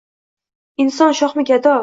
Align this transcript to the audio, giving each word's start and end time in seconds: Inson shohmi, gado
Inson 0.85 1.15
shohmi, 1.21 1.47
gado 1.53 1.77